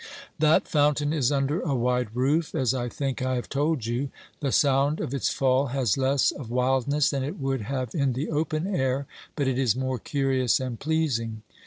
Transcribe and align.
That 0.39 0.67
fountain 0.67 1.13
is 1.13 1.31
under 1.31 1.61
a 1.61 1.75
wide 1.75 2.15
roof, 2.15 2.55
as 2.55 2.73
I 2.73 2.89
think 2.89 3.21
I 3.21 3.35
have 3.35 3.47
told 3.47 3.85
you; 3.85 4.09
the 4.39 4.51
sound 4.51 4.99
of 4.99 5.13
its 5.13 5.29
fall 5.29 5.67
has 5.67 5.95
less 5.95 6.31
of 6.31 6.49
wildness 6.49 7.11
than 7.11 7.23
it 7.23 7.37
would 7.37 7.61
have 7.61 7.93
in 7.93 8.13
the 8.13 8.31
open 8.31 8.65
air, 8.65 9.05
but 9.35 9.47
it 9.47 9.59
is 9.59 9.75
more 9.75 9.99
curious 9.99 10.59
and 10.59 10.79
pleasing. 10.79 11.43